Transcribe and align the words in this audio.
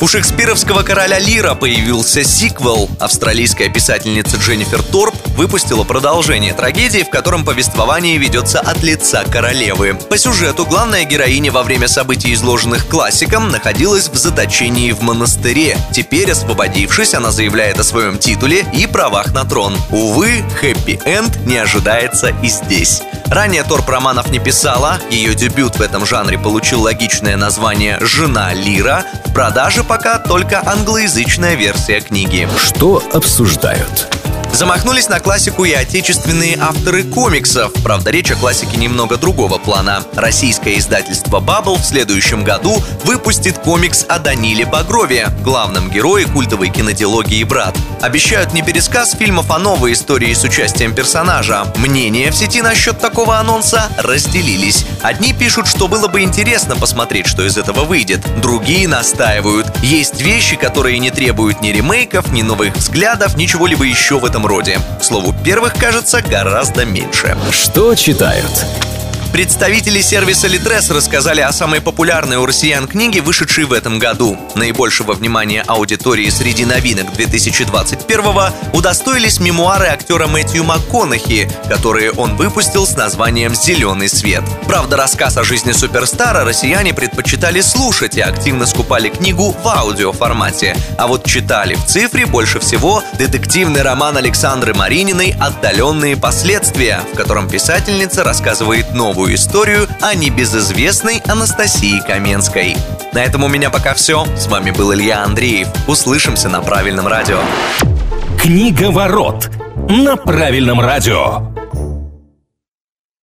У 0.00 0.06
шекспировского 0.06 0.82
короля 0.82 1.18
Лира 1.18 1.54
появился 1.54 2.24
сиквел. 2.24 2.90
Австралийская 3.00 3.68
писательница 3.68 4.36
Дженнифер 4.36 4.82
Торп 4.82 5.14
выпустила 5.36 5.84
продолжение 5.84 6.52
трагедии, 6.52 7.04
в 7.04 7.10
котором 7.10 7.44
повествование 7.44 8.18
ведется 8.18 8.60
от 8.60 8.82
лица 8.82 9.24
королевы. 9.24 9.94
По 9.94 10.18
сюжету 10.18 10.66
главная 10.66 11.04
героиня 11.04 11.52
во 11.52 11.62
время 11.62 11.88
событий, 11.88 12.34
изложенных 12.34 12.88
классиком, 12.88 13.50
находилась 13.50 14.08
в 14.08 14.16
заточении 14.16 14.92
в 14.92 15.00
монастыре. 15.00 15.78
Теперь, 15.92 16.30
освободившись, 16.32 17.14
она 17.14 17.30
заявляет 17.30 17.78
о 17.78 17.84
своем 17.84 18.18
титуле 18.18 18.66
и 18.74 18.86
правах 18.86 19.32
на 19.32 19.44
трон. 19.44 19.76
Увы, 19.90 20.44
хэппи-энд 20.60 21.46
не 21.46 21.56
ожидается 21.56 22.34
и 22.42 22.48
здесь. 22.48 23.02
Ранее 23.26 23.64
Торп 23.64 23.88
романов 23.88 24.30
не 24.30 24.38
писала, 24.38 24.98
ее 25.10 25.34
дебют 25.34 25.76
в 25.76 25.82
этом 25.82 26.06
жанре 26.06 26.38
получил 26.38 26.82
логичное 26.82 27.36
название 27.36 27.98
«Жена 28.00 28.52
Лира». 28.54 29.04
В 29.24 29.32
продаже 29.32 29.82
пока 29.82 30.18
только 30.18 30.62
англоязычная 30.64 31.54
версия 31.54 32.00
книги. 32.00 32.48
Что 32.56 33.02
обсуждают? 33.12 34.13
Замахнулись 34.54 35.08
на 35.08 35.18
классику 35.18 35.64
и 35.64 35.72
отечественные 35.72 36.56
авторы 36.60 37.02
комиксов. 37.02 37.72
Правда, 37.82 38.12
речь 38.12 38.30
о 38.30 38.36
классике 38.36 38.76
немного 38.76 39.16
другого 39.16 39.58
плана. 39.58 40.04
Российское 40.14 40.78
издательство 40.78 41.40
Bubble 41.40 41.76
в 41.76 41.84
следующем 41.84 42.44
году 42.44 42.80
выпустит 43.02 43.58
комикс 43.58 44.06
о 44.08 44.20
Даниле 44.20 44.64
Багрове, 44.64 45.30
главном 45.42 45.90
герое 45.90 46.26
культовой 46.26 46.68
кинодиалогии 46.68 47.42
«Брат». 47.42 47.76
Обещают 48.00 48.52
не 48.52 48.62
пересказ 48.62 49.16
фильмов, 49.16 49.50
а 49.50 49.58
новые 49.58 49.94
истории 49.94 50.32
с 50.32 50.44
участием 50.44 50.94
персонажа. 50.94 51.66
Мнения 51.76 52.30
в 52.30 52.36
сети 52.36 52.62
насчет 52.62 53.00
такого 53.00 53.38
анонса 53.38 53.88
разделились. 53.98 54.86
Одни 55.02 55.32
пишут, 55.32 55.66
что 55.66 55.88
было 55.88 56.06
бы 56.06 56.20
интересно 56.20 56.76
посмотреть, 56.76 57.26
что 57.26 57.44
из 57.44 57.56
этого 57.56 57.84
выйдет. 57.84 58.20
Другие 58.40 58.86
настаивают. 58.86 59.66
Есть 59.82 60.20
вещи, 60.20 60.54
которые 60.54 61.00
не 61.00 61.10
требуют 61.10 61.60
ни 61.60 61.70
ремейков, 61.70 62.30
ни 62.30 62.42
новых 62.42 62.76
взглядов, 62.76 63.36
ничего 63.36 63.66
либо 63.66 63.82
еще 63.82 64.20
в 64.20 64.24
этом 64.24 64.43
роде. 64.46 64.78
К 64.98 65.04
слову, 65.04 65.34
первых, 65.44 65.74
кажется, 65.74 66.20
гораздо 66.22 66.84
меньше. 66.84 67.36
Что 67.50 67.94
читают? 67.94 68.50
Представители 69.34 70.00
сервиса 70.00 70.46
Литрес 70.46 70.90
рассказали 70.90 71.40
о 71.40 71.50
самой 71.52 71.80
популярной 71.80 72.36
у 72.36 72.46
россиян 72.46 72.86
книге, 72.86 73.20
вышедшей 73.20 73.64
в 73.64 73.72
этом 73.72 73.98
году. 73.98 74.38
Наибольшего 74.54 75.14
внимания 75.14 75.64
аудитории 75.66 76.30
среди 76.30 76.64
новинок 76.64 77.08
2021-го 77.08 78.78
удостоились 78.78 79.40
мемуары 79.40 79.86
актера 79.86 80.28
Мэтью 80.28 80.62
МакКонахи, 80.62 81.50
которые 81.68 82.12
он 82.12 82.36
выпустил 82.36 82.86
с 82.86 82.96
названием 82.96 83.56
«Зеленый 83.56 84.08
свет». 84.08 84.44
Правда, 84.68 84.96
рассказ 84.96 85.36
о 85.36 85.42
жизни 85.42 85.72
суперстара 85.72 86.44
россияне 86.44 86.94
предпочитали 86.94 87.60
слушать 87.60 88.16
и 88.16 88.20
активно 88.20 88.66
скупали 88.66 89.08
книгу 89.08 89.50
в 89.50 89.66
аудиоформате. 89.66 90.76
А 90.96 91.08
вот 91.08 91.26
читали 91.26 91.74
в 91.74 91.84
цифре 91.86 92.26
больше 92.26 92.60
всего 92.60 93.02
детективный 93.18 93.82
роман 93.82 94.16
Александры 94.16 94.74
Марининой 94.74 95.34
«Отдаленные 95.40 96.16
последствия», 96.16 97.00
в 97.12 97.16
котором 97.16 97.48
писательница 97.48 98.22
рассказывает 98.22 98.94
новую 98.94 99.23
новую 99.24 99.36
историю 99.36 99.88
о 100.02 100.14
небезызвестной 100.14 101.22
Анастасии 101.26 101.98
Каменской. 102.06 102.76
На 103.14 103.24
этом 103.24 103.42
у 103.42 103.48
меня 103.48 103.70
пока 103.70 103.94
все. 103.94 104.26
С 104.36 104.48
вами 104.48 104.70
был 104.70 104.92
Илья 104.92 105.24
Андреев. 105.24 105.66
Услышимся 105.88 106.50
на 106.50 106.60
правильном 106.60 107.06
радио. 107.06 107.38
Книга 108.38 108.90
ворот 108.90 109.50
на 109.88 110.16
правильном 110.16 110.78
радио. 110.78 111.53